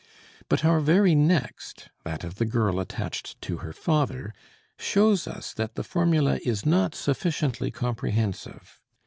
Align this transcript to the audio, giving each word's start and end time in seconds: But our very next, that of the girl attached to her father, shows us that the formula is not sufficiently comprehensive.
But 0.49 0.65
our 0.65 0.79
very 0.79 1.13
next, 1.13 1.89
that 2.05 2.23
of 2.23 2.37
the 2.37 2.45
girl 2.45 2.79
attached 2.79 3.39
to 3.43 3.57
her 3.57 3.71
father, 3.71 4.33
shows 4.79 5.27
us 5.27 5.53
that 5.53 5.75
the 5.75 5.83
formula 5.83 6.39
is 6.43 6.65
not 6.65 6.95
sufficiently 6.95 7.69
comprehensive. 7.69 8.79